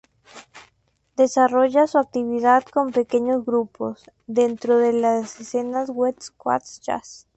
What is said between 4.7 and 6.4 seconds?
de la escena West